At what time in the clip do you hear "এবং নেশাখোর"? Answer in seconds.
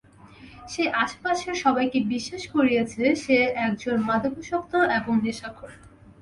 4.97-5.71